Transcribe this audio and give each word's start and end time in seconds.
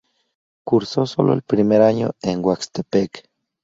Cursó 0.65 1.05
sólo 1.05 1.31
el 1.33 1.43
primer 1.43 1.83
año 1.83 2.09
en 2.23 2.43
Oaxtepec. 2.43 3.29